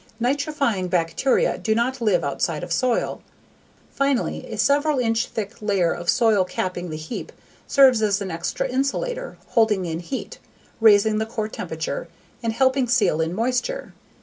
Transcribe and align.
Nitrifying 0.19 0.87
bacteria 0.89 1.59
do 1.59 1.75
not 1.75 2.01
live 2.01 2.23
outside 2.23 2.63
of 2.63 2.73
soil. 2.73 3.21
Finally, 3.91 4.51
a 4.51 4.57
several 4.57 4.97
inch 4.97 5.27
thick 5.27 5.61
layer 5.61 5.93
of 5.93 6.09
soil 6.09 6.43
capping 6.43 6.89
the 6.89 6.97
heap 6.97 7.31
serves 7.67 8.01
as 8.01 8.19
an 8.19 8.31
extra 8.31 8.67
insulator, 8.67 9.37
holding 9.49 9.85
in 9.85 9.99
heat, 9.99 10.39
raising 10.79 11.19
the 11.19 11.27
core 11.27 11.47
temperature 11.49 12.07
and 12.41 12.53
helping 12.53 12.87
seal 12.87 13.21
in 13.21 13.35
moisture. 13.35 13.93